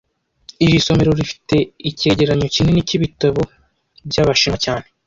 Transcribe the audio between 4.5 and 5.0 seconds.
cyane